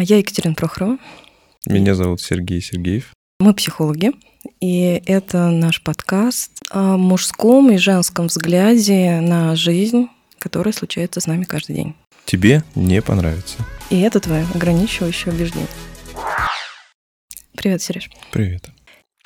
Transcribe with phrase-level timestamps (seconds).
[0.00, 0.96] Я Екатерина Прохорова.
[1.66, 3.12] Меня зовут Сергей Сергеев.
[3.40, 4.12] Мы психологи,
[4.60, 10.06] и это наш подкаст о мужском и женском взгляде на жизнь,
[10.38, 11.94] которая случается с нами каждый день.
[12.26, 13.56] Тебе не понравится.
[13.90, 15.66] И это твое ограничивающее убеждение.
[17.56, 18.08] Привет, Сереж.
[18.30, 18.70] Привет.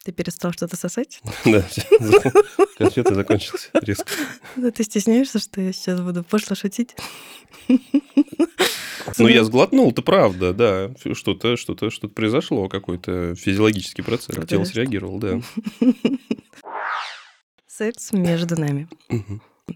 [0.05, 1.21] Ты перестал что-то сосать?
[1.45, 1.65] Да,
[2.79, 4.07] конфеты закончился резко.
[4.75, 6.97] Ты стесняешься, что я сейчас буду пошло шутить?
[7.69, 10.91] Ну, я сглотнул, это правда, да.
[11.15, 14.37] Что-то, что-то, что-то произошло, какой-то физиологический процесс.
[14.47, 15.41] Тело среагировало, да.
[17.67, 18.89] Секс между нами.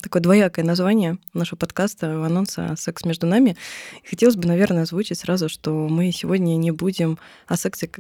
[0.03, 3.57] Такое двоякое название нашего подкаста, анонса «Секс между нами».
[4.09, 7.91] Хотелось бы, наверное, озвучить сразу, что мы сегодня не будем о сексе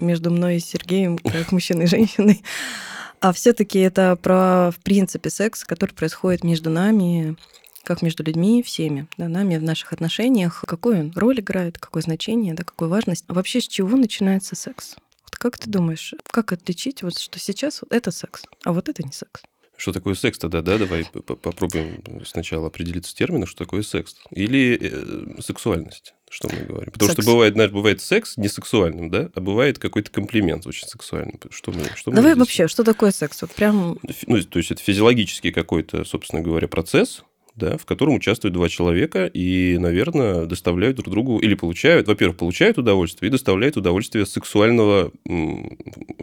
[0.00, 2.42] между мной и Сергеем, как мужчиной и женщиной,
[3.20, 7.36] а все таки это про, в принципе, секс, который происходит между нами,
[7.84, 12.54] как между людьми, всеми, да, нами в наших отношениях, какую он роль играет, какое значение,
[12.54, 13.24] да, какую важность.
[13.28, 14.96] А вообще с чего начинается секс?
[15.24, 19.02] Вот как ты думаешь, как отличить, вот, что сейчас вот это секс, а вот это
[19.02, 19.42] не секс?
[19.76, 20.78] Что такое секс тогда, да?
[20.78, 24.14] Давай попробуем сначала определиться с термином, что такое секс.
[24.30, 26.90] Или э, сексуальность, что мы говорим.
[26.92, 27.22] Потому секс.
[27.22, 31.38] что бывает, знаешь, бывает секс не сексуальным, да, а бывает какой-то комплимент очень сексуальным.
[31.50, 33.40] Что мы, что Давай мы вообще, что такое секс?
[33.42, 33.98] Вот прям...
[34.26, 37.22] Ну, то есть это физиологический какой-то, собственно говоря, процесс,
[37.56, 42.78] да, в котором участвуют два человека и, наверное, доставляют друг другу или получают, во-первых, получают
[42.78, 45.12] удовольствие и доставляют удовольствие сексуального,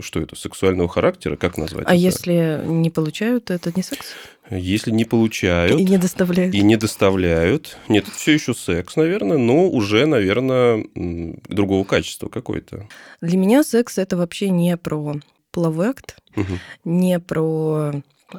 [0.02, 1.86] что это, сексуального характера, как назвать?
[1.88, 2.02] А это?
[2.02, 4.08] если не получают, то это не секс?
[4.50, 9.38] Если не получают и не доставляют, и не доставляют, нет, это все еще секс, наверное,
[9.38, 12.90] но уже, наверное, другого качества какой-то.
[13.22, 15.16] Для меня секс это вообще не про
[15.52, 16.59] половой акт, угу.
[16.84, 17.94] не про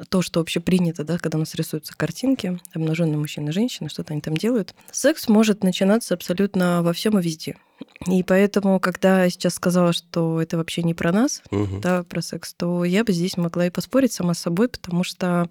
[0.09, 4.13] то, что вообще принято, да, когда у нас рисуются картинки, обнаженные мужчины и женщины, что-то
[4.13, 4.73] они там делают.
[4.91, 7.55] Секс может начинаться абсолютно во всем и везде.
[8.07, 11.79] И поэтому, когда я сейчас сказала, что это вообще не про нас, угу.
[11.79, 15.49] да, про секс, то я бы здесь могла и поспорить сама с собой, потому что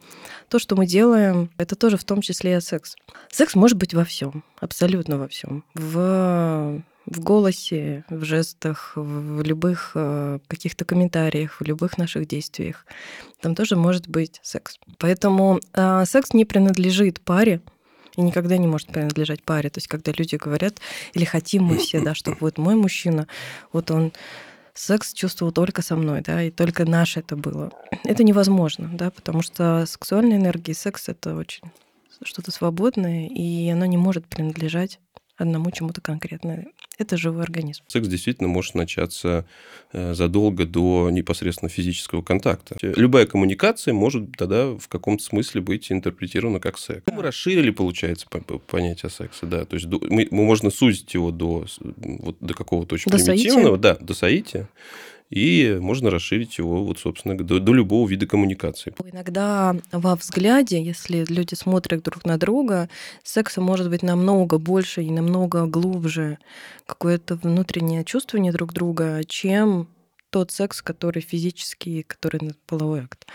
[0.48, 2.96] то, что мы делаем, это тоже в том числе и секс.
[3.30, 5.64] Секс может быть во всем, абсолютно во всем.
[5.74, 12.86] В в голосе, в жестах, в любых э, каких-то комментариях, в любых наших действиях.
[13.40, 14.78] Там тоже может быть секс.
[14.98, 17.60] Поэтому э, секс не принадлежит паре,
[18.16, 19.70] и никогда не может принадлежать паре.
[19.70, 20.80] То есть, когда люди говорят,
[21.14, 23.26] или хотим мы все, да, что вот мой мужчина,
[23.72, 24.12] вот он
[24.74, 27.70] секс чувствовал только со мной, да, и только наше это было.
[28.04, 31.62] Это невозможно, да, потому что сексуальная энергия и секс— это очень
[32.24, 35.00] что-то свободное, и оно не может принадлежать
[35.36, 36.64] одному чему-то конкретно.
[37.02, 37.82] Это живой организм.
[37.88, 39.44] Секс действительно может начаться
[39.92, 42.76] э, задолго до непосредственно физического контакта.
[42.80, 47.02] Любая коммуникация может тогда в каком-то смысле быть интерпретирована как секс.
[47.10, 48.28] Мы расширили, получается,
[48.68, 49.64] понятие секса, да.
[49.64, 53.94] То есть мы, мы можно сузить его до, вот, до какого-то очень до примитивного, соития.
[53.94, 54.68] да, до соития
[55.32, 58.94] и можно расширить его, вот, собственно, до, до любого вида коммуникации.
[59.10, 62.90] Иногда во взгляде, если люди смотрят друг на друга,
[63.22, 66.36] секса может быть намного больше и намного глубже,
[66.84, 69.88] какое-то внутреннее чувствование друг друга, чем
[70.28, 73.26] тот секс, который физический, который половой акт.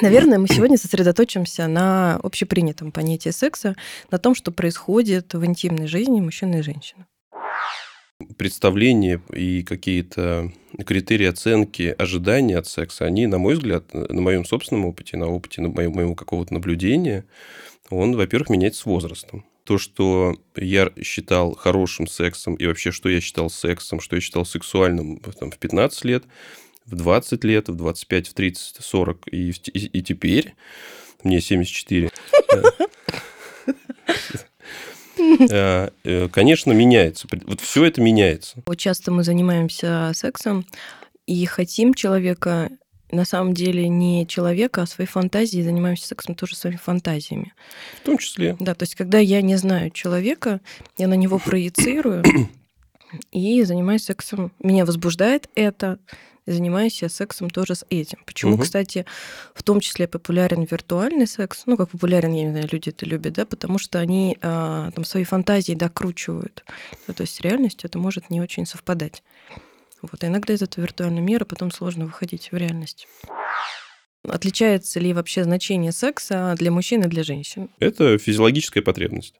[0.00, 3.74] Наверное, мы сегодня сосредоточимся на общепринятом понятии секса,
[4.12, 7.06] на том, что происходит в интимной жизни мужчины и женщины
[8.36, 10.52] представления и какие-то
[10.86, 15.62] критерии оценки ожидания от секса, они, на мой взгляд, на моем собственном опыте, на опыте
[15.62, 17.24] на моего, моего какого-то наблюдения,
[17.90, 19.44] он, во-первых, меняется с возрастом.
[19.64, 24.44] То, что я считал хорошим сексом, и вообще, что я считал сексом, что я считал
[24.44, 26.24] сексуальным там, в 15 лет,
[26.86, 30.54] в 20 лет, в 25, в 30, 40 и, и, и теперь,
[31.22, 32.10] мне 74,
[32.52, 32.62] Э,
[33.66, 33.72] э,
[36.32, 37.28] конечно, меняется.
[37.46, 38.62] Вот все это меняется.
[38.66, 40.66] Вот часто мы занимаемся сексом
[41.26, 42.70] и хотим человека
[43.12, 47.52] на самом деле не человека, а своей фантазии, занимаемся сексом тоже своими фантазиями.
[48.02, 48.56] В том числе.
[48.60, 50.60] Да, то есть когда я не знаю человека,
[50.96, 52.24] я на него проецирую
[53.32, 54.52] и занимаюсь сексом.
[54.58, 55.98] Меня возбуждает это,
[56.46, 58.18] занимаюсь я сексом тоже с этим.
[58.26, 58.62] Почему, угу.
[58.62, 59.06] кстати,
[59.54, 61.62] в том числе популярен виртуальный секс?
[61.66, 65.04] Ну, как популярен, я не знаю, люди это любят, да, потому что они а, там
[65.04, 66.64] свои фантазии докручивают.
[67.06, 69.22] Ну, то есть с реальностью это может не очень совпадать.
[70.02, 73.06] Вот, а иногда из этого виртуального мира потом сложно выходить в реальность.
[74.26, 77.70] Отличается ли вообще значение секса для мужчин и для женщин?
[77.78, 79.34] Это физиологическая потребность.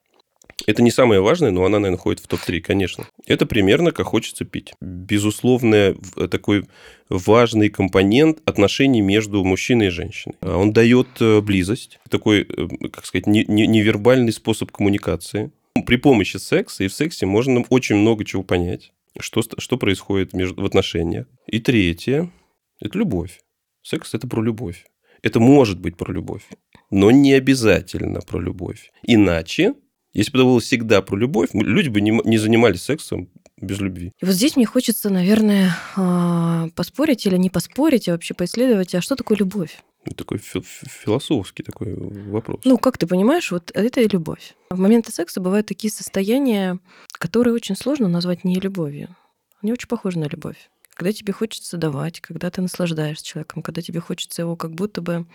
[0.66, 3.06] Это не самое важное, но она, наверное, входит в топ-3, конечно.
[3.26, 4.74] Это примерно как хочется пить.
[4.80, 5.94] Безусловно,
[6.30, 6.66] такой
[7.08, 10.36] важный компонент отношений между мужчиной и женщиной.
[10.40, 15.50] А он дает э, близость, такой, э, как сказать, невербальный способ коммуникации.
[15.86, 20.62] При помощи секса и в сексе можно очень много чего понять что, что происходит между,
[20.62, 21.26] в отношениях.
[21.46, 22.30] И третье–
[22.80, 23.40] это любовь.
[23.82, 24.86] Секс– это про любовь.
[25.22, 26.44] Это может быть про любовь,
[26.90, 28.90] но не обязательно про любовь.
[29.02, 29.74] Иначе,
[30.12, 33.28] если бы это было всегда про любовь, люди бы не, не занимались сексом
[33.60, 34.12] без любви.
[34.20, 39.02] И вот здесь мне хочется, наверное, а, поспорить или не поспорить, а вообще поисследовать, а
[39.02, 39.82] что такое любовь?
[40.16, 42.60] Такой философский такой вопрос.
[42.64, 44.54] Ну, как ты понимаешь, вот это и любовь.
[44.70, 46.78] В моменты секса бывают такие состояния,
[47.12, 49.14] которые очень сложно назвать не любовью.
[49.62, 50.70] Они очень похожи на любовь.
[50.94, 55.26] Когда тебе хочется давать, когда ты наслаждаешься человеком, когда тебе хочется его как будто бы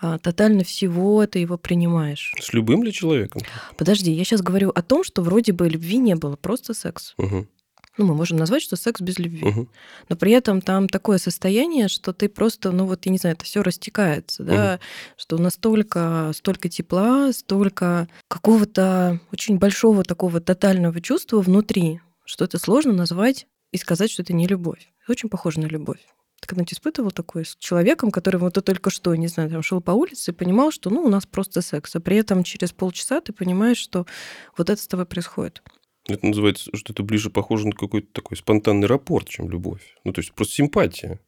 [0.00, 2.32] тотально всего ты его принимаешь.
[2.40, 3.42] С любым ли человеком?
[3.76, 7.14] Подожди, я сейчас говорю о том, что вроде бы любви не было, просто секс.
[7.18, 7.46] Угу.
[7.98, 9.46] Ну, мы можем назвать, что секс без любви.
[9.46, 9.68] Угу.
[10.08, 13.44] Но при этом там такое состояние, что ты просто, ну вот, я не знаю, это
[13.44, 14.82] все растекается, да, угу.
[15.16, 22.92] что настолько, столько тепла, столько какого-то очень большого такого тотального чувства внутри, что это сложно
[22.92, 24.90] назвать и сказать, что это не любовь.
[25.02, 26.00] Это очень похоже на любовь.
[26.50, 29.92] Когда-нибудь испытывал такое с человеком, который вот ты только что, не знаю, там шел по
[29.92, 33.32] улице и понимал, что ну, у нас просто секс, а при этом через полчаса ты
[33.32, 34.04] понимаешь, что
[34.58, 35.62] вот это с тобой происходит.
[36.08, 39.94] Это называется, что это ближе похоже на какой-то такой спонтанный рапорт, чем любовь.
[40.02, 41.20] Ну, то есть просто симпатия.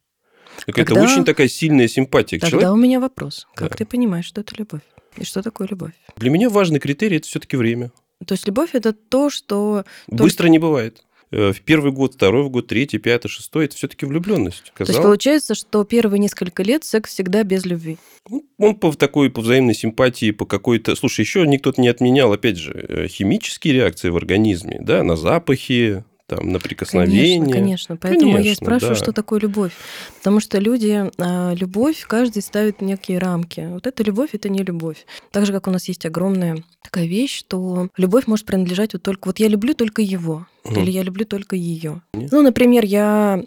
[0.65, 0.81] Когда...
[0.81, 2.73] Это очень такая сильная симпатия к Тогда человеку.
[2.73, 3.47] у меня вопрос.
[3.55, 3.77] Как да.
[3.77, 4.81] ты понимаешь, что это любовь?
[5.15, 5.93] И что такое любовь?
[6.17, 7.93] Для меня важный критерий– это все-таки время.
[8.27, 9.85] То есть любовь– это то, что...
[10.07, 11.01] Быстро не бывает.
[11.33, 14.71] Э, в первый год, второй год, третий, пятый, шестой, это все-таки влюбленность.
[14.75, 14.87] Казалось.
[14.87, 17.97] То есть получается, что первые несколько лет секс всегда без любви.
[18.29, 20.95] Ну, он по такой, по взаимной симпатии, по какой-то...
[20.95, 26.03] Слушай, еще никто не отменял, опять же, э, химические реакции в организме, да, на запахи,
[26.35, 27.39] там, на прикосновение.
[27.39, 27.97] Конечно, конечно.
[27.97, 29.01] Поэтому конечно, я спрашиваю, да.
[29.01, 29.71] что такое любовь.
[30.17, 33.67] Потому что люди, а, любовь, каждый ставит некие рамки.
[33.71, 35.05] Вот эта любовь, это не любовь.
[35.31, 39.27] Так же, как у нас есть огромная такая вещь, что любовь может принадлежать вот только...
[39.27, 40.79] Вот я люблю только его, угу.
[40.79, 42.01] или я люблю только ее.
[42.13, 43.43] Ну, например, я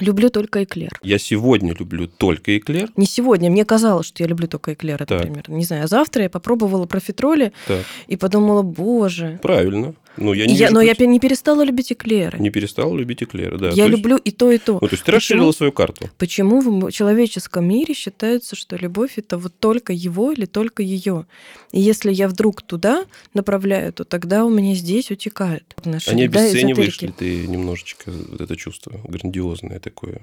[0.00, 0.98] Люблю только эклер.
[1.02, 2.90] Я сегодня люблю только эклер.
[2.96, 3.48] Не сегодня.
[3.48, 5.10] Мне казалось, что я люблю только эклер, так.
[5.10, 5.44] например.
[5.48, 5.84] Не знаю.
[5.84, 7.84] А завтра я попробовала профитроли так.
[8.08, 9.38] и подумала, боже.
[9.40, 9.94] Правильно.
[10.16, 10.94] Ну, я не я, но пути.
[10.98, 12.38] я не перестала любить эклеры.
[12.38, 13.70] Не перестала любить эклеры, да.
[13.70, 14.26] Я то люблю есть...
[14.26, 14.74] и то, и то.
[14.74, 16.08] Ну, то есть ты расширила свою карту.
[16.18, 21.26] Почему в человеческом мире считается, что любовь это вот только его или только ее?
[21.72, 25.74] И если я вдруг туда направляю, то тогда у меня здесь утекает.
[25.84, 30.20] А не обесцениваешь ли ты немножечко вот это чувство грандиозное такое?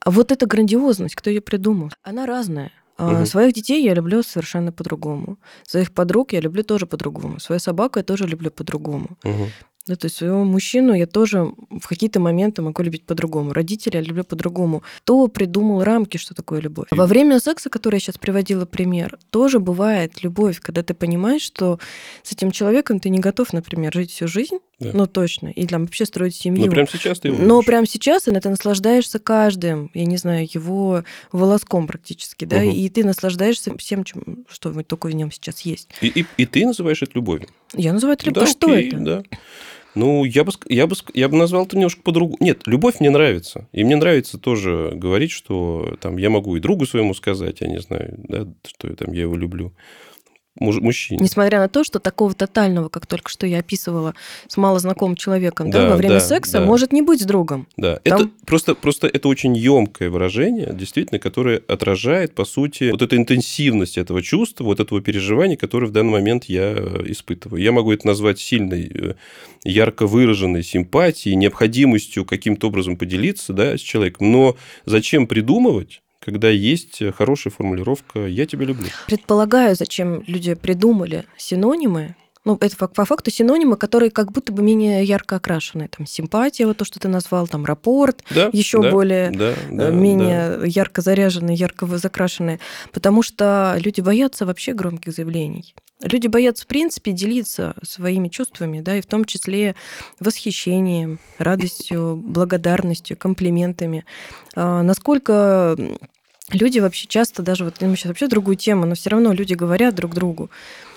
[0.00, 1.90] А вот эта грандиозность, кто ее придумал?
[2.02, 2.72] Она разная.
[2.98, 3.26] Угу.
[3.26, 5.38] Своих детей я люблю совершенно по-другому.
[5.64, 7.40] Своих подруг я люблю тоже по-другому.
[7.40, 9.18] Свою собаку я тоже люблю по-другому.
[9.24, 9.46] Угу.
[9.86, 13.52] Да, то есть своего мужчину я тоже в какие-то моменты могу любить по-другому.
[13.52, 14.82] Родителя я люблю по-другому.
[14.98, 16.88] Кто придумал рамки, что такое любовь?
[16.90, 21.78] Во время секса, который я сейчас приводила пример, тоже бывает любовь, когда ты понимаешь, что
[22.24, 24.90] с этим человеком ты не готов, например, жить всю жизнь, да.
[24.92, 26.66] ну точно, и там вообще строить семью.
[26.66, 31.04] Но прямо сейчас ты его Но прямо сейчас ты наслаждаешься каждым, я не знаю, его
[31.32, 32.70] волоском практически, да, угу.
[32.70, 35.88] и ты наслаждаешься всем, чем, что только в нем сейчас есть.
[36.00, 37.48] И, и, и ты называешь это любовью?
[37.74, 38.46] Я называю это любовью.
[38.46, 38.98] Да, что окей, это?
[38.98, 39.22] Да.
[39.94, 42.36] Ну, я бы, я бы, я бы назвал это немножко по-другому.
[42.40, 43.66] Нет, любовь мне нравится.
[43.72, 47.80] И мне нравится тоже говорить, что там я могу и другу своему сказать, я не
[47.80, 49.72] знаю, да, что я, там, я его люблю
[50.58, 51.22] муж, мужчине.
[51.22, 54.14] Несмотря на то, что такого тотального, как только что я описывала,
[54.48, 56.64] с малознакомым человеком да, да, во время да, секса, да.
[56.64, 57.66] может не быть с другом.
[57.76, 58.20] Да, Там...
[58.20, 63.98] это просто, просто это очень емкое выражение, действительно, которое отражает, по сути, вот эту интенсивность
[63.98, 66.72] этого чувства, вот этого переживания, которое в данный момент я
[67.06, 67.62] испытываю.
[67.62, 69.14] Я могу это назвать сильной, э,
[69.64, 74.32] ярко выраженной симпатией, необходимостью каким-то образом поделиться да, с человеком.
[74.32, 76.02] Но зачем придумывать?
[76.26, 78.88] Когда есть хорошая формулировка «я тебя люблю».
[79.06, 82.16] Предполагаю, зачем люди придумали синонимы,
[82.46, 85.88] ну, это по факту синонимы, которые как будто бы менее ярко окрашены.
[85.88, 89.90] Там симпатия, вот то, что ты назвал, там рапорт, да, еще да, более да, да,
[89.90, 90.66] менее да.
[90.66, 92.60] ярко заряженные, ярко закрашенные.
[92.92, 95.74] Потому что люди боятся вообще громких заявлений.
[96.02, 99.74] Люди боятся, в принципе, делиться своими чувствами, да, и в том числе
[100.20, 104.04] восхищением, радостью, благодарностью, комплиментами.
[104.54, 105.76] А, насколько
[106.50, 109.94] люди вообще часто, даже вот мы сейчас вообще другую тему, но все равно люди говорят
[109.94, 110.50] друг другу,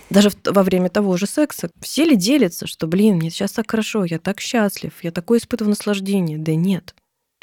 [0.10, 4.06] даже во время того же секса, все ли делятся, что, блин, мне сейчас так хорошо,
[4.06, 6.38] я так счастлив, я такое испытываю наслаждение.
[6.38, 6.96] Да нет.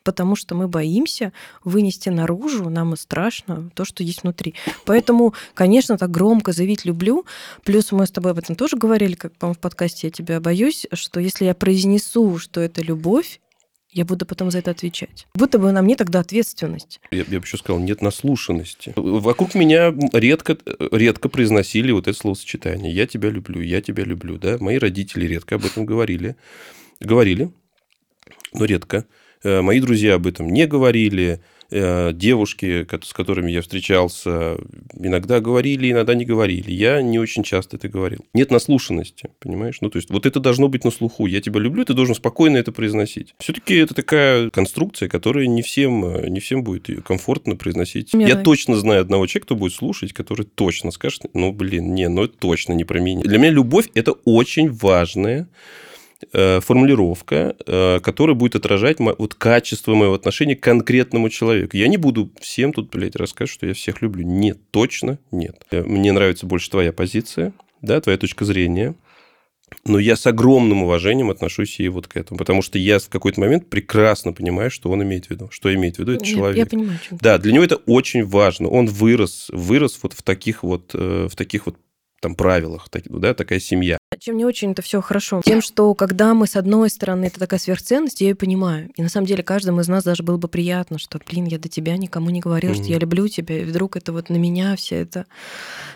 [0.03, 1.33] Потому что мы боимся
[1.65, 4.55] вынести наружу, нам и страшно то, что есть внутри.
[4.85, 7.25] Поэтому, конечно, так громко заявить «люблю».
[7.65, 10.87] Плюс мы с тобой об этом тоже говорили, как, по-моему, в подкасте «Я тебя боюсь»,
[10.93, 13.41] что если я произнесу, что это любовь,
[13.97, 15.27] я буду потом за это отвечать.
[15.35, 17.01] Будто бы на мне тогда ответственность.
[17.11, 18.93] Я, я бы еще сказал, нет наслушанности.
[18.95, 20.59] Вокруг меня редко,
[20.93, 22.93] редко произносили вот это словосочетание.
[22.93, 24.37] Я тебя люблю, я тебя люблю.
[24.37, 24.59] Да?
[24.61, 26.37] Мои родители редко об этом говорили.
[27.01, 27.51] Говорили.
[28.53, 29.07] но редко.
[29.43, 31.41] Э, мои друзья об этом не говорили.
[31.71, 34.57] Э, девушки, с которыми я встречался,
[34.95, 36.71] иногда говорили, иногда не говорили.
[36.71, 38.25] Я не очень часто это говорил.
[38.35, 39.79] Нет наслушанности, понимаешь?
[39.81, 41.27] Ну, то есть, вот это должно быть на слуху.
[41.27, 43.35] Я тебя люблю, ты должен спокойно это произносить.
[43.41, 48.15] Все-таки это такая конструкция, которая не всем, э, не всем будет комфортно произносить.
[48.15, 48.35] Мирай.
[48.35, 52.25] Я точно знаю одного человека, кто будет слушать, который точно скажет, ну, блин, не, ну,
[52.25, 53.23] это точно не про меня.
[53.23, 55.49] Для меня любовь– это очень важная
[56.33, 61.77] формулировка, э, которая будет отражать вот качество моего отношения к конкретному человеку.
[61.77, 64.25] Я не буду всем тут, блядь, рассказывать, что я всех люблю.
[64.25, 65.65] Нет, точно нет.
[65.71, 68.95] Э, мне нравится больше твоя позиция, да, твоя точка зрения.
[69.85, 73.41] Но я с огромным уважением отношусь и вот к этому, потому что я в какой-то
[73.41, 75.49] момент прекрасно понимаю, что он имеет в виду.
[75.51, 76.57] Что имеет в виду этот человек.
[76.57, 78.69] Я понимаю, чем Да, для него это очень важно.
[78.69, 81.77] Он вырос, вырос вот в таких вот, в таких вот
[82.27, 83.99] там правилах, так, да, такая семья.
[84.19, 85.43] Чем не очень это все хорошо?
[85.45, 88.91] Тем, что когда мы, с одной стороны, это такая сверхценность, я ее понимаю.
[88.97, 91.69] И на самом деле каждому из нас даже было бы приятно, что, блин, я до
[91.69, 92.83] тебя никому не говорил, mm-hmm.
[92.83, 95.27] что я люблю тебя, и вдруг это вот на меня вся эта,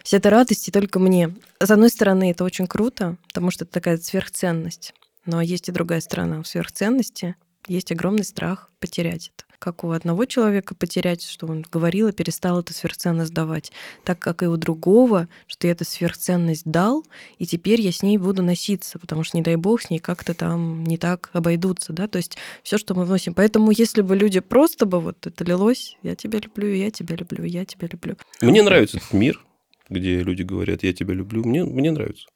[0.05, 1.35] вся эта радость, и только мне.
[1.61, 4.95] С одной стороны, это очень круто, потому что это такая сверхценность.
[5.27, 6.39] Но есть и другая сторона.
[6.39, 7.35] У сверхценности
[7.67, 12.59] есть огромный страх потерять это как у одного человека потерять, что он говорил и перестал
[12.59, 13.71] эту сверхценность давать,
[14.05, 17.05] так как и у другого, что я эту сверхценность дал,
[17.38, 20.35] и теперь я с ней буду носиться, потому что, не дай бог, с ней как-то
[20.35, 23.35] там не так обойдутся, да, то есть все, что мы вносим.
[23.35, 27.45] Поэтому если бы люди просто бы вот это лилось, я тебя люблю, я тебя люблю,
[27.45, 28.17] я тебя люблю.
[28.40, 29.45] Мне нравится этот мир,
[29.90, 32.26] где люди говорят, я тебя люблю, мне, мне нравится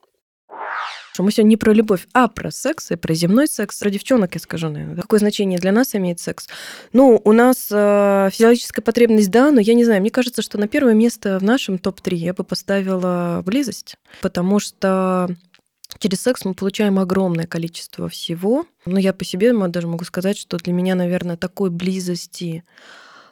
[1.14, 3.78] что мы сегодня не про любовь, а про секс и про земной секс.
[3.78, 5.00] Про девчонок я скажу, наверное.
[5.00, 6.49] Какое значение для нас имеет секс?
[6.92, 10.66] Ну, у нас э, физиологическая потребность, да, но я не знаю, мне кажется, что на
[10.66, 15.28] первое место в нашем топ-3 я бы поставила близость, потому что
[16.00, 18.66] Через секс мы получаем огромное количество всего.
[18.85, 22.64] Но я по себе даже могу сказать, что для меня, наверное, такой близости,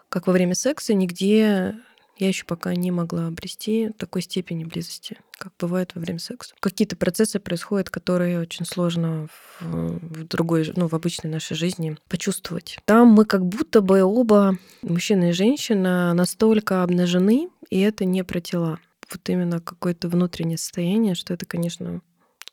[0.09, 1.75] как во время секса, нигде
[2.19, 6.55] я еще пока не могла обрести такой степени близости, как бывает во время секса.
[6.61, 9.29] Какие-то процессы происходят, которые очень сложно
[9.61, 12.79] в, в другой, ну, в обычной нашей жизни почувствовать.
[12.85, 18.41] Там мы как будто бы оба, мужчина и женщина, настолько обнажены, и это не про
[18.41, 18.79] тела.
[19.11, 22.01] Вот именно какое-то внутреннее состояние, что это, конечно,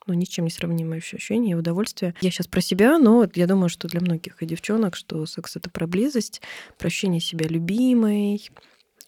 [0.07, 2.15] ну, ничем не сравнимое ощущение и удовольствие.
[2.21, 5.69] Я сейчас про себя, но я думаю, что для многих и девчонок, что секс— это
[5.69, 6.41] про близость,
[6.77, 8.49] про ощущение себя любимой,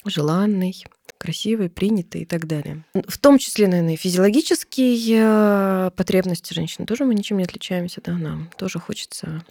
[0.05, 0.84] желанный,
[1.17, 2.84] красивый, принятый и так далее.
[3.08, 8.50] В том числе, наверное, физиологические э, потребности женщины тоже мы ничем не отличаемся, да, нам
[8.58, 9.43] тоже хочется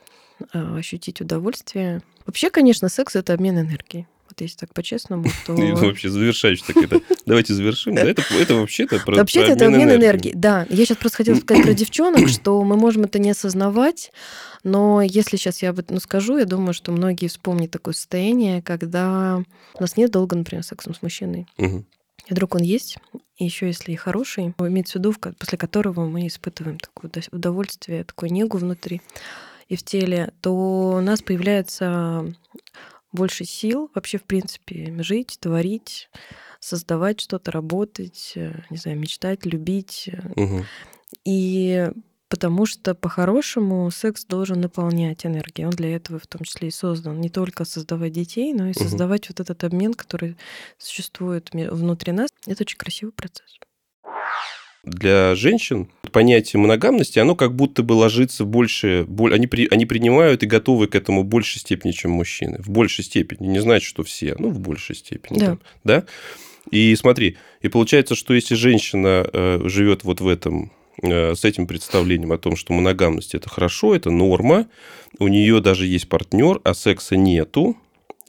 [0.52, 2.02] э, ощутить удовольствие.
[2.26, 4.06] Вообще, конечно, секс— это обмен энергией
[4.40, 5.54] вот если так по-честному, то...
[5.54, 7.00] И вообще завершаешь так это.
[7.26, 7.94] Давайте завершим.
[7.94, 10.32] Да, это, это вообще-то про Вообще-то это обмен энергии.
[10.34, 14.12] Да, я сейчас просто хотела сказать про девчонок, что мы можем это не осознавать,
[14.64, 19.42] но если сейчас я об этом скажу, я думаю, что многие вспомнят такое состояние, когда
[19.74, 21.46] у нас нет долго, например, сексом с мужчиной.
[21.58, 21.84] Угу.
[22.26, 22.98] И вдруг он есть,
[23.38, 28.32] и еще если и хороший, имеется в виду, после которого мы испытываем такое удовольствие, такую
[28.32, 29.00] негу внутри
[29.68, 32.34] и в теле, то у нас появляется
[33.12, 36.10] больше сил вообще, в принципе, жить, творить,
[36.60, 40.10] создавать что-то, работать, э, не знаю, мечтать, любить.
[40.36, 40.64] Угу.
[41.24, 41.90] И
[42.28, 45.66] потому что по-хорошему секс должен наполнять энергией.
[45.66, 47.20] Он для этого в том числе и создан.
[47.20, 49.34] Не только создавать детей, но и создавать угу.
[49.36, 50.36] вот этот обмен, который
[50.78, 52.30] существует внутри нас.
[52.46, 53.58] Это очень красивый процесс
[54.84, 60.46] для женщин понятие моногамности, оно как будто бы ложится больше, они, при, они принимают и
[60.46, 62.60] готовы к этому в большей степени, чем мужчины.
[62.62, 63.46] В большей степени.
[63.46, 65.38] Не значит, что все, ну, в большей степени.
[65.38, 65.46] Да.
[65.46, 66.04] Там, да?
[66.70, 70.72] И смотри, и получается, что если женщина э, живет вот в этом
[71.02, 74.66] э, с этим представлением о том, что моногамность это хорошо, это норма,
[75.18, 77.76] у нее даже есть партнер, а секса нету,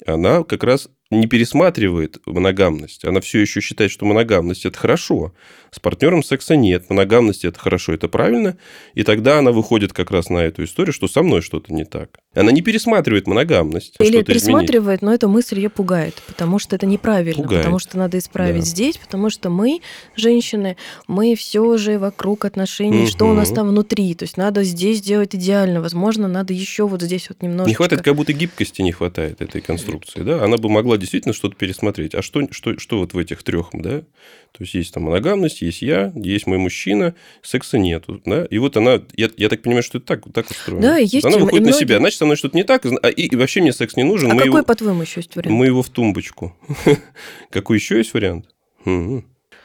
[0.05, 3.05] она как раз не пересматривает моногамность.
[3.05, 5.33] Она все еще считает, что моногамность это хорошо.
[5.69, 6.89] С партнером секса нет.
[6.89, 8.57] Моногамность это хорошо, это правильно.
[8.95, 12.20] И тогда она выходит как раз на эту историю, что со мной что-то не так.
[12.33, 13.95] Она не пересматривает моногамность.
[13.99, 15.01] Или пересматривает, изменить.
[15.01, 17.61] но эта мысль ее пугает, потому что это неправильно, пугает.
[17.61, 18.69] потому что надо исправить да.
[18.69, 19.81] здесь, потому что мы,
[20.15, 23.07] женщины, мы все же вокруг отношений, угу.
[23.07, 24.15] что у нас там внутри.
[24.15, 25.81] То есть надо здесь сделать идеально.
[25.81, 27.67] Возможно, надо еще вот здесь вот немножко.
[27.67, 30.21] Не хватает, как будто гибкости не хватает этой конструкции.
[30.21, 30.41] Да?
[30.41, 32.15] Она бы могла действительно что-то пересмотреть.
[32.15, 34.03] А что, что, что вот в этих трех, да?
[34.51, 38.45] То есть есть там моногамность, есть я, есть мой мужчина, секса нету, да?
[38.45, 40.81] И вот она, я, я так понимаю, что это так, так устроено.
[40.81, 41.23] Да, есть.
[41.23, 41.73] Она выходит многие...
[41.73, 44.03] на себя, значит, со мной что-то не так, а, и, и вообще мне секс не
[44.03, 44.29] нужен.
[44.29, 45.57] А мы какой, его, по-твоему, еще есть вариант?
[45.57, 46.55] Мы его в тумбочку.
[47.49, 48.47] Какой еще есть вариант?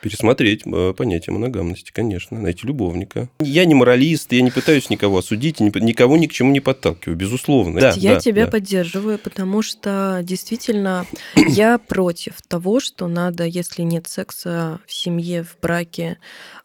[0.06, 3.28] Пересмотреть э, понятие моногамности, конечно, найти любовника.
[3.40, 7.80] Я не моралист, я не пытаюсь никого осудить, никого ни к чему не подталкиваю, безусловно.
[7.80, 8.52] Да, я да, тебя да.
[8.52, 11.06] поддерживаю, потому что действительно
[11.48, 16.18] я против того, что надо, если нет секса в семье, в браке,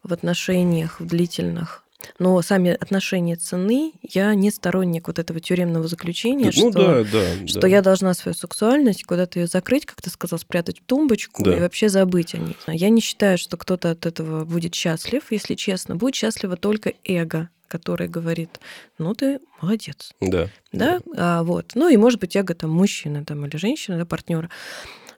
[0.04, 1.81] в отношениях, в длительных,
[2.18, 7.46] но сами отношения цены, я не сторонник вот этого тюремного заключения, ну, что, да, да,
[7.46, 7.68] что да.
[7.68, 11.56] я должна свою сексуальность куда-то ее закрыть, как ты сказал, спрятать в тумбочку да.
[11.56, 12.56] и вообще забыть о ней.
[12.66, 15.96] Я не считаю, что кто-то от этого будет счастлив, если честно.
[15.96, 18.60] Будет счастливо только эго который говорит,
[18.98, 20.12] ну ты молодец.
[20.20, 20.50] Да.
[20.72, 21.72] Да, а, вот.
[21.74, 24.50] Ну и может быть эго там мужчины там, или женщины, да, партнера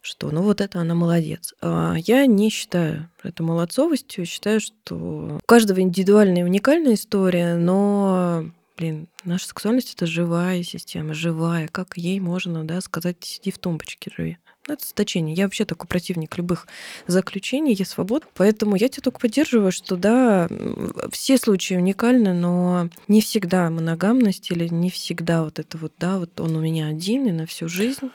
[0.05, 1.55] что ну вот это она молодец.
[1.63, 8.45] А я не считаю это молодцовостью, считаю, что у каждого индивидуальная и уникальная история, но
[8.77, 11.69] блин, наша сексуальность это живая система, живая.
[11.69, 14.37] Как ей можно, да, сказать, сиди в тумбочке, живи.
[14.67, 15.35] Ну, это заточение.
[15.35, 16.67] Я вообще такой противник любых
[17.07, 18.29] заключений, я свободна.
[18.35, 20.49] Поэтому я тебя только поддерживаю, что да,
[21.11, 26.41] все случаи уникальны, но не всегда моногамность или не всегда вот это вот, да, вот
[26.41, 28.11] он у меня один и на всю жизнь.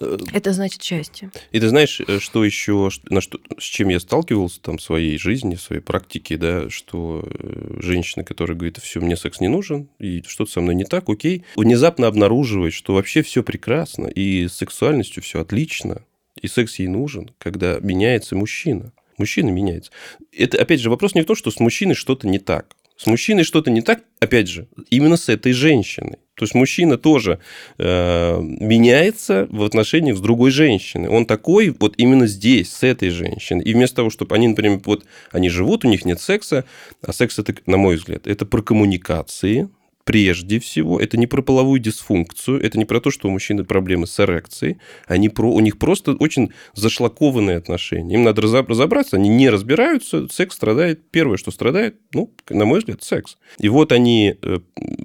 [0.00, 1.30] Это значит счастье.
[1.50, 5.18] И ты знаешь, э, что еще, на что, с чем я сталкивался там в своей
[5.18, 9.88] жизни, в своей практике, да, что э, женщина, которая говорит, все, мне секс не нужен,
[9.98, 14.54] и что-то со мной не так, окей, внезапно обнаруживает, что вообще все прекрасно, и с
[14.54, 16.04] сексуальностью все отлично,
[16.40, 18.92] и секс ей нужен, когда меняется мужчина.
[19.16, 19.90] Мужчина меняется.
[20.32, 22.76] Это, опять же, вопрос не в том, что с мужчиной что-то не так.
[22.96, 26.18] С мужчиной что-то не так, опять же, именно с этой женщиной.
[26.38, 27.40] То есть мужчина тоже
[27.78, 31.08] э, меняется в отношениях с другой женщиной.
[31.08, 33.64] Он такой вот именно здесь, с этой женщиной.
[33.64, 36.64] И вместо того, чтобы они, например, вот они живут, у них нет секса,
[37.02, 39.68] а секс это, на мой взгляд, это про коммуникации,
[40.08, 44.06] прежде всего, это не про половую дисфункцию, это не про то, что у мужчины проблемы
[44.06, 48.14] с эрекцией, они про, у них просто очень зашлакованные отношения.
[48.14, 53.02] Им надо разобраться, они не разбираются, секс страдает, первое, что страдает, ну, на мой взгляд,
[53.02, 53.36] секс.
[53.58, 54.60] И вот они э,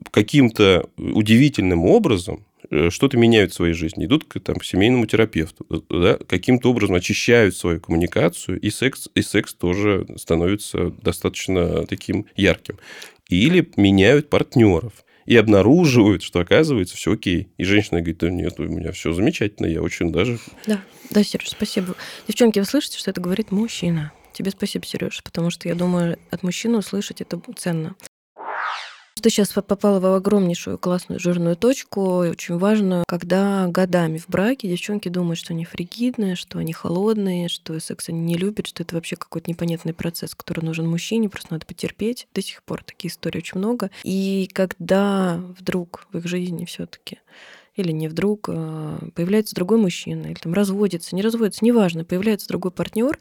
[0.10, 5.66] каким-то удивительным образом э, что-то меняют в своей жизни, идут к, там, к семейному терапевту,
[5.90, 12.78] да, каким-то образом очищают свою коммуникацию, и секс, и секс тоже становится достаточно таким ярким
[13.30, 17.50] или меняют партнеров и обнаруживают, что оказывается все окей.
[17.58, 20.40] И женщина говорит, да нет, у меня все замечательно, я очень даже...
[20.66, 21.96] Да, да, Сереж, спасибо.
[22.28, 24.12] Девчонки, вы слышите, что это говорит мужчина?
[24.34, 27.96] Тебе спасибо, Сереж, потому что я думаю, от мужчины услышать это ценно.
[29.22, 35.08] Ты сейчас попала в огромнейшую классную жирную точку, очень важную, когда годами в браке девчонки
[35.08, 39.16] думают, что они фригидные, что они холодные, что секс они не любят, что это вообще
[39.16, 42.28] какой-то непонятный процесс, который нужен мужчине, просто надо потерпеть.
[42.34, 43.92] До сих пор такие истории очень много.
[44.04, 47.20] И когда вдруг в их жизни все таки
[47.76, 52.72] или не вдруг а, появляется другой мужчина, или там разводится, не разводится, неважно, появляется другой
[52.72, 53.18] партнер,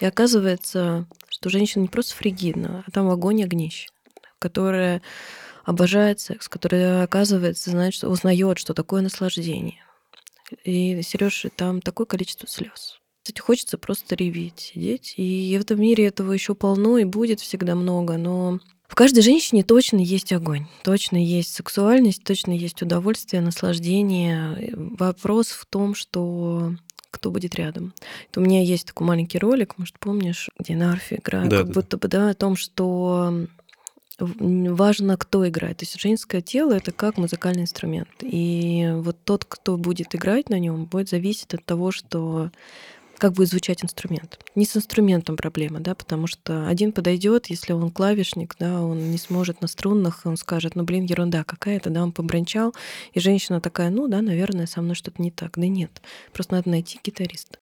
[0.00, 3.88] и оказывается, что женщина не просто фригидна, а там огонь и огнище
[4.38, 5.02] которая
[5.64, 9.82] обожает секс, которая, оказывается, знает, что узнает, что такое наслаждение.
[10.64, 12.98] И, Сереж, там такое количество слез.
[13.22, 15.12] Кстати, хочется просто реветь, сидеть.
[15.18, 19.62] И в этом мире этого еще полно и будет всегда много, но в каждой женщине
[19.62, 24.72] точно есть огонь, точно есть сексуальность, точно есть удовольствие, наслаждение.
[24.74, 26.72] Вопрос в том, что
[27.10, 27.92] кто будет рядом.
[28.30, 31.66] Это у меня есть такой маленький ролик, может, помнишь, где на арфе играю, да, как
[31.66, 31.72] да.
[31.74, 33.46] будто бы, да, о том, что
[34.18, 35.78] важно, кто играет.
[35.78, 38.08] То есть женское тело это как музыкальный инструмент.
[38.20, 42.50] И вот тот, кто будет играть на нем, будет зависеть от того, что
[43.18, 44.38] как будет звучать инструмент.
[44.54, 49.18] Не с инструментом проблема, да, потому что один подойдет, если он клавишник, да, он не
[49.18, 52.74] сможет на струнных, он скажет, ну, блин, ерунда какая-то, да, он побранчал,
[53.12, 55.58] и женщина такая, ну, да, наверное, со мной что-то не так.
[55.58, 56.00] Да нет,
[56.32, 57.58] просто надо найти гитариста.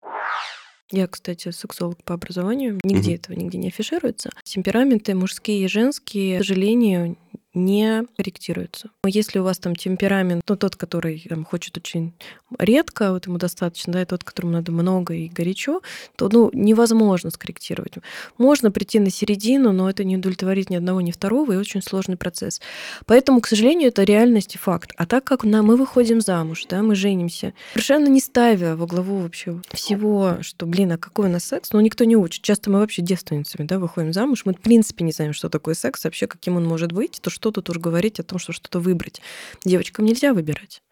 [0.92, 2.78] Я, кстати, сексолог по образованию.
[2.82, 3.16] Нигде угу.
[3.16, 4.30] этого нигде не афишируется.
[4.44, 7.16] Темпераменты мужские и женские, к сожалению,
[7.54, 8.90] не корректируется.
[9.04, 12.12] Если у вас там темперамент, ну, тот, который там, хочет очень
[12.58, 15.80] редко, вот ему достаточно, да, и тот, которому надо много и горячо,
[16.16, 17.94] то, ну, невозможно скорректировать.
[18.38, 22.16] Можно прийти на середину, но это не удовлетворит ни одного, ни второго, и очень сложный
[22.16, 22.60] процесс.
[23.06, 24.92] Поэтому, к сожалению, это реальность и факт.
[24.96, 29.18] А так как на, мы выходим замуж, да, мы женимся, совершенно не ставя во главу
[29.18, 32.42] вообще всего, что, блин, а какой у нас секс, ну, никто не учит.
[32.42, 36.04] Часто мы вообще девственницами, да, выходим замуж, мы, в принципе, не знаем, что такое секс,
[36.04, 39.20] вообще, каким он может быть, то, что тут уж говорить о том, что что-то выбрать.
[39.64, 40.82] Девочкам нельзя выбирать.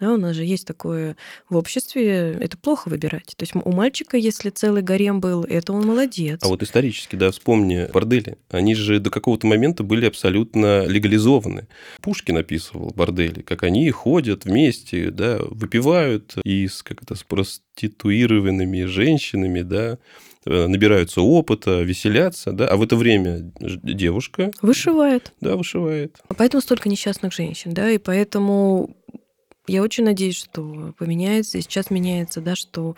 [0.00, 1.16] Да, у нас же есть такое
[1.48, 3.34] в обществе, это плохо выбирать.
[3.36, 6.40] То есть у мальчика, если целый гарем был, это он молодец.
[6.44, 8.38] А вот исторически, да, вспомни бордели.
[8.48, 11.66] Они же до какого-то момента были абсолютно легализованы.
[12.00, 18.84] Пушкин описывал бордели, как они ходят вместе, да, выпивают и с, как это, с проституированными
[18.84, 19.98] женщинами, да,
[20.44, 24.50] набираются опыта, веселятся, да, а в это время девушка...
[24.62, 25.32] Вышивает.
[25.40, 26.16] Да, вышивает.
[26.36, 28.96] Поэтому столько несчастных женщин, да, и поэтому
[29.68, 32.96] я очень надеюсь, что поменяется, и сейчас меняется, да, что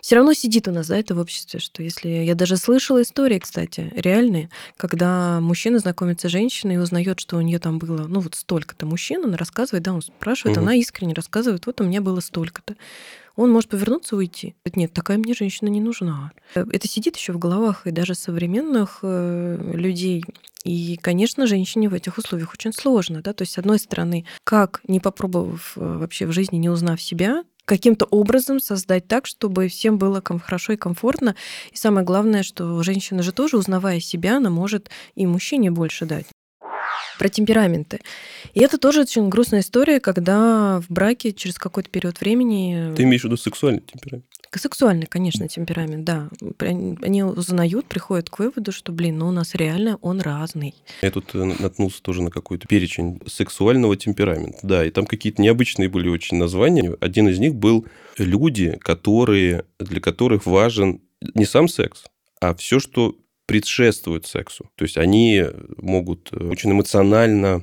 [0.00, 2.08] все равно сидит у нас, да, это в обществе, что если...
[2.08, 7.40] Я даже слышала истории, кстати, реальные, когда мужчина знакомится с женщиной и узнает, что у
[7.40, 10.64] нее там было, ну, вот столько-то мужчин, он рассказывает, да, он спрашивает, угу.
[10.64, 12.76] она искренне рассказывает, вот у меня было столько-то
[13.36, 14.54] он может повернуться и уйти.
[14.74, 16.32] Нет, такая мне женщина не нужна.
[16.54, 20.24] Это сидит еще в головах и даже современных э, людей.
[20.64, 23.22] И, конечно, женщине в этих условиях очень сложно.
[23.22, 23.32] Да?
[23.32, 27.42] То есть, с одной стороны, как, не попробовав э, вообще в жизни, не узнав себя,
[27.64, 31.36] каким-то образом создать так, чтобы всем было хорошо и комфортно.
[31.72, 36.26] И самое главное, что женщина же тоже, узнавая себя, она может и мужчине больше дать
[37.22, 38.00] про темпераменты.
[38.52, 42.92] И это тоже очень грустная история, когда в браке через какой-то период времени...
[42.96, 44.24] Ты имеешь в виду сексуальный темперамент?
[44.52, 46.28] Сексуальный, конечно, темперамент, да.
[46.58, 50.74] Они узнают, приходят к выводу, что, блин, ну у нас реально он разный.
[51.00, 54.58] Я тут э, наткнулся тоже на какой-то перечень сексуального темперамента.
[54.64, 56.96] Да, и там какие-то необычные были очень названия.
[57.00, 57.86] Один из них был
[58.18, 61.02] люди, которые, для которых важен
[61.34, 62.02] не сам секс,
[62.40, 63.14] а все, что
[63.52, 64.70] предшествует сексу.
[64.76, 65.44] То есть они
[65.76, 67.62] могут э, очень эмоционально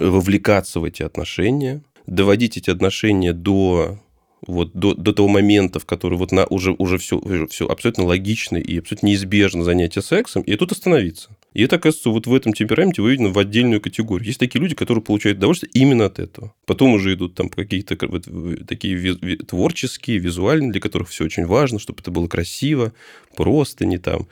[0.00, 4.00] вовлекаться в эти отношения, доводить эти отношения до
[4.46, 8.56] вот до, до того момента, в который вот на, уже, уже все, все абсолютно логично
[8.56, 11.36] и абсолютно неизбежно занятие сексом, и тут остановиться.
[11.52, 14.26] И это, оказывается, вот в этом темпераменте выведено в отдельную категорию.
[14.26, 16.54] Есть такие люди, которые получают удовольствие именно от этого.
[16.64, 18.26] Потом уже идут там какие-то вот,
[18.66, 22.92] такие ви- творческие, визуальные, для которых все очень важно, чтобы это было красиво,
[23.36, 24.26] просто не там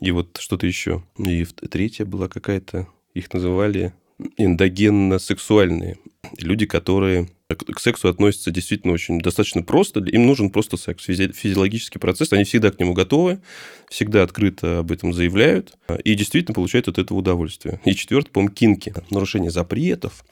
[0.00, 1.02] и вот что-то еще.
[1.18, 3.92] И третья была какая-то, их называли
[4.36, 5.98] эндогенно-сексуальные.
[6.38, 10.00] Люди, которые к сексу относятся действительно очень достаточно просто.
[10.00, 12.32] Им нужен просто секс, физиологический процесс.
[12.32, 13.40] Они всегда к нему готовы,
[13.88, 17.80] всегда открыто об этом заявляют и действительно получают от этого удовольствие.
[17.84, 18.92] И четвертое, по-моему, кинки.
[19.10, 20.24] Нарушение запретов.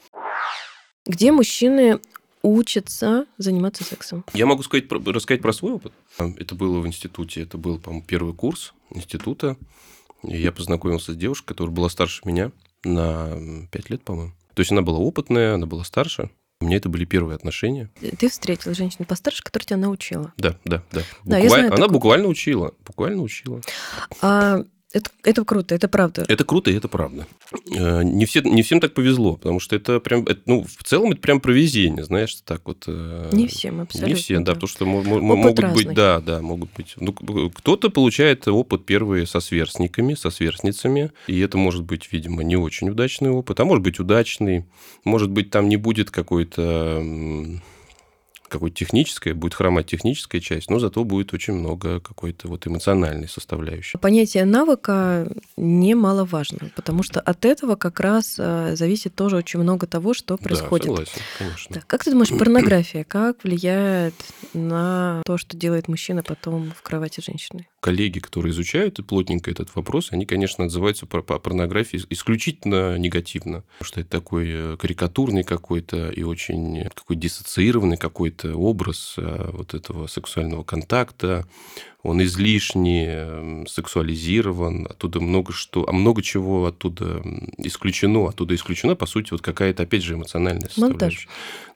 [1.05, 1.99] Где мужчины
[2.47, 4.23] учатся заниматься сексом?
[4.33, 5.93] Я могу сказать, рассказать про свой опыт.
[6.17, 9.57] Это было в институте, это был, по-моему, первый курс института.
[10.23, 12.51] И я познакомился с девушкой, которая была старше меня
[12.83, 14.33] на 5 лет, по-моему.
[14.53, 16.31] То есть она была опытная, она была старше.
[16.59, 17.91] У меня это были первые отношения.
[18.17, 20.33] Ты встретил женщину постарше, которая тебя научила.
[20.37, 21.03] Да, да, да.
[21.23, 21.89] да знаю, она такой...
[21.89, 22.73] буквально учила.
[22.83, 23.61] Буквально учила.
[24.21, 26.23] А это, это круто, это правда.
[26.29, 27.27] Это круто, и это правда.
[27.75, 31.11] Э, не, все, не всем так повезло, потому что это прям, это, ну, в целом
[31.11, 32.85] это прям про везение, знаешь, так вот.
[32.87, 34.13] Э, не всем, абсолютно.
[34.13, 35.85] Не всем, да, да потому что могут разный.
[35.85, 36.93] быть, да, да, могут быть.
[36.95, 42.55] Ну, кто-то получает опыт первый со сверстниками, со сверстницами, и это может быть, видимо, не
[42.55, 44.65] очень удачный опыт, а может быть удачный,
[45.03, 47.03] может быть, там не будет какой-то
[48.49, 53.97] какой-то техническая, будет хромать техническая часть, но зато будет очень много какой-то вот эмоциональной составляющей.
[53.97, 60.13] Понятие навыка немаловажно, потому что от этого как раз э, зависит тоже очень много того,
[60.13, 60.87] что происходит.
[60.87, 61.75] Да, согласен, конечно.
[61.75, 64.15] Так, как ты думаешь, порнография как влияет
[64.53, 67.67] на то, что делает мужчина потом в кровати женщины?
[67.79, 74.01] Коллеги, которые изучают плотненько этот вопрос, они, конечно, отзываются по порнографии исключительно негативно, потому что
[74.01, 80.07] это такой э, карикатурный какой-то и очень какой диссоциированный какой-то какой-то образ э, вот этого
[80.07, 81.45] сексуального контакта,
[82.03, 87.21] он излишне сексуализирован, оттуда много что, а много чего оттуда
[87.57, 91.27] исключено, оттуда исключено, по сути, вот какая-то, опять же, эмоциональная составляющая.
[91.27, 91.27] Монтаж.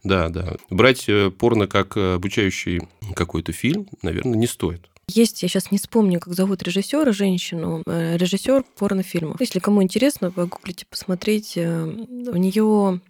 [0.04, 0.56] Да, да.
[0.70, 2.82] Брать э, порно как обучающий
[3.16, 4.88] какой-то фильм, наверное, не стоит.
[5.08, 9.42] Есть, я сейчас не вспомню, как зовут режиссера, женщину, э, режиссер порнофильмов.
[9.42, 11.68] Если кому интересно, погуглите, посмотрите.
[11.68, 13.02] У нее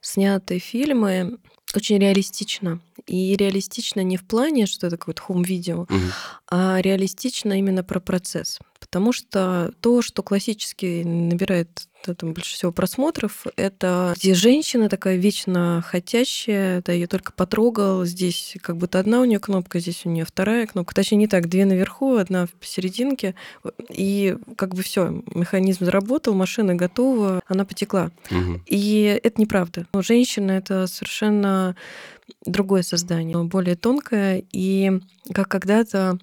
[0.00, 1.38] снятые фильмы
[1.76, 2.80] очень реалистично.
[3.06, 5.96] И реалистично не в плане, что это какое-то хом-видео, угу.
[6.50, 8.58] а реалистично именно про процесс.
[8.90, 15.84] Потому что то, что классически набирает там, больше всего просмотров, это где женщина такая вечно
[15.86, 20.24] хотящая, да, ее только потрогал, здесь как будто одна у нее кнопка, здесь у нее
[20.24, 20.94] вторая кнопка.
[20.94, 23.34] Точнее, не так, две наверху, одна в серединке,
[23.90, 28.10] и как бы все, механизм заработал, машина готова, она потекла.
[28.30, 28.62] Угу.
[28.66, 29.86] И это неправда.
[29.92, 31.76] Но женщина это совершенно
[32.46, 35.00] другое создание, более тонкое, и
[35.34, 36.18] как когда-то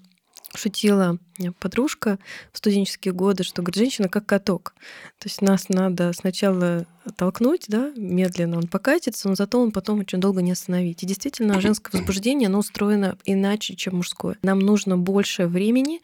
[0.56, 1.18] шутила
[1.60, 2.18] подружка
[2.52, 4.74] в студенческие годы, что, говорит, женщина как каток.
[5.18, 10.20] То есть нас надо сначала толкнуть, да, медленно он покатится, но зато он потом очень
[10.20, 11.02] долго не остановить.
[11.02, 14.36] И действительно, женское возбуждение, оно устроено иначе, чем мужское.
[14.42, 16.00] Нам нужно больше времени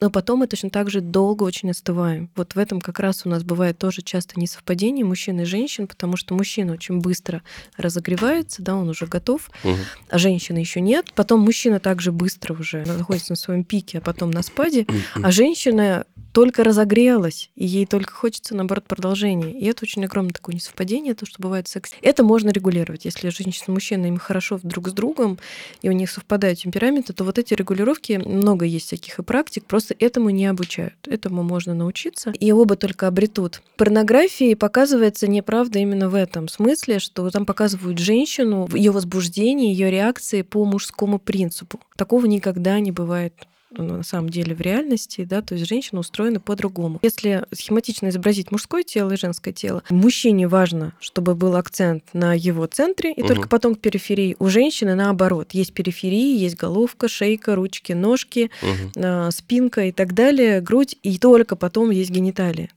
[0.00, 2.30] но потом мы точно так же долго очень остываем.
[2.36, 6.16] Вот в этом как раз у нас бывает тоже часто несовпадение мужчин и женщин, потому
[6.16, 7.42] что мужчина очень быстро
[7.76, 9.74] разогревается, да, он уже готов, угу.
[10.10, 11.12] а женщины еще нет.
[11.14, 16.04] Потом мужчина также быстро уже находится на своем пике, а потом на спаде, а женщина
[16.36, 19.58] только разогрелась, и ей только хочется, наоборот, продолжения.
[19.58, 21.96] И это очень огромное такое несовпадение, то, что бывает в сексе.
[22.02, 23.06] Это можно регулировать.
[23.06, 25.38] Если женщина и мужчина им хорошо друг с другом,
[25.80, 29.85] и у них совпадают темпераменты, то вот эти регулировки, много есть всяких и практик, просто
[29.94, 30.94] этому не обучают.
[31.06, 33.62] Этому можно научиться, и оба только обретут.
[33.76, 40.42] Порнографии показывается неправда именно в этом смысле, что там показывают женщину, ее возбуждение, ее реакции
[40.42, 41.80] по мужскому принципу.
[41.96, 43.34] Такого никогда не бывает
[43.70, 46.98] на самом деле в реальности, да, то есть женщина устроена по-другому.
[47.02, 52.66] Если схематично изобразить мужское тело и женское тело, мужчине важно, чтобы был акцент на его
[52.66, 53.28] центре, и угу.
[53.28, 54.36] только потом к периферии.
[54.38, 55.52] У женщины наоборот.
[55.52, 59.30] Есть периферии, есть головка, шейка, ручки, ножки, угу.
[59.30, 62.70] спинка и так далее, грудь, и только потом есть гениталии.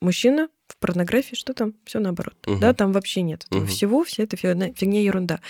[0.00, 1.74] Мужчина в порнографии что там?
[1.84, 2.34] Все наоборот.
[2.46, 2.58] Угу.
[2.58, 3.68] Да, там вообще нет этого угу.
[3.68, 5.40] всего, вся эта фигня ерунда.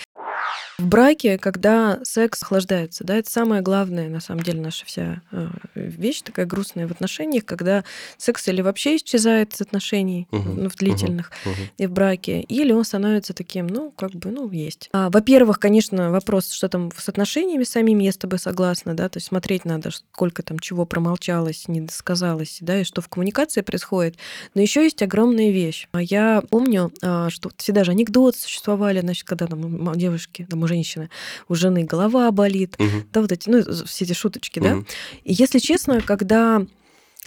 [0.77, 5.47] В браке, когда секс охлаждается, да, это самая главная, на самом деле, наша вся э,
[5.73, 7.85] вещь такая грустная в отношениях, когда
[8.17, 10.53] секс или вообще исчезает из отношений, uh-huh.
[10.57, 11.51] ну, в длительных, uh-huh.
[11.51, 11.69] Uh-huh.
[11.77, 14.89] и в браке, или он становится таким, ну, как бы, ну, есть.
[14.91, 19.17] А, во-первых, конечно, вопрос, что там с отношениями самими, я с тобой согласна, да, то
[19.17, 24.17] есть смотреть надо, сколько там чего промолчалось, не досказалось, да, и что в коммуникации происходит.
[24.53, 25.87] Но еще есть огромная вещь.
[25.93, 30.67] А я помню, а, что всегда же анекдоты существовали, значит, когда там девушки, там, у
[30.67, 31.09] женщины,
[31.47, 33.03] у жены голова болит, угу.
[33.11, 34.67] да, вот эти, ну, все эти шуточки, угу.
[34.67, 34.75] да.
[35.23, 36.65] И если честно, когда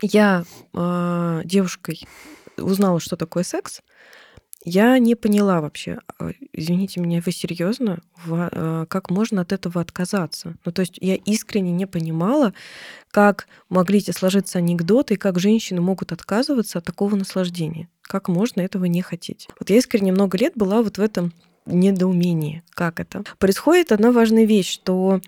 [0.03, 2.07] я э, девушкой
[2.57, 3.81] узнала, что такое секс,
[4.65, 10.57] я не поняла вообще, а, извините меня, вы серьезно, а, как можно от этого отказаться?
[10.65, 12.53] Ну, то есть я искренне не понимала,
[13.11, 17.89] как могли эти сложиться анекдоты, и как женщины могут отказываться от такого наслаждения.
[18.03, 19.49] Как можно этого не хотеть?
[19.59, 21.33] Вот я искренне много лет была вот в этом
[21.69, 23.25] недоумении, как это.
[23.39, 25.21] Происходит одна важная вещь, что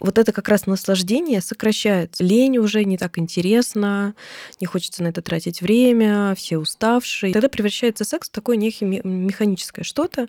[0.00, 2.24] вот это как раз наслаждение сокращается.
[2.24, 4.14] Лень уже не так интересно,
[4.60, 7.32] не хочется на это тратить время, все уставшие.
[7.32, 10.28] Тогда превращается секс в такое некое механическое что-то,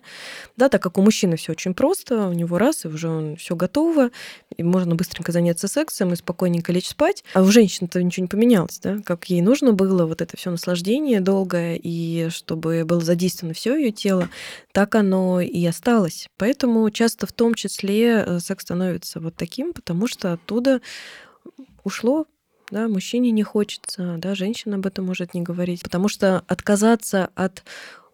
[0.56, 3.56] да, так как у мужчины все очень просто, у него раз, и уже он все
[3.56, 4.10] готово,
[4.56, 7.24] и можно быстренько заняться сексом и спокойненько лечь спать.
[7.34, 11.20] А у женщины-то ничего не поменялось, да, как ей нужно было вот это все наслаждение
[11.20, 14.28] долгое, и чтобы было задействовано все ее тело,
[14.72, 16.28] так оно осталось.
[16.36, 20.80] Поэтому часто в том числе э, секс становится вот таким, потому что оттуда
[21.84, 22.26] ушло
[22.70, 27.62] да, мужчине не хочется, да, женщина об этом может не говорить, потому что отказаться от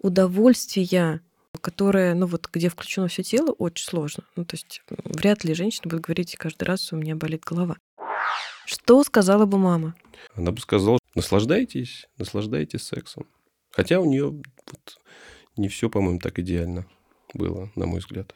[0.01, 1.21] удовольствия,
[1.61, 4.25] которое, ну вот, где включено все тело, очень сложно.
[4.37, 7.77] Ну, то есть вряд ли женщина будет говорить каждый раз, у меня болит голова.
[8.67, 9.95] Что сказала бы мама?
[10.35, 13.27] Она бы сказала, наслаждайтесь, наслаждайтесь сексом.
[13.71, 14.99] Хотя у нее вот
[15.57, 16.87] не все, по-моему, так идеально
[17.35, 18.35] было, на мой взгляд.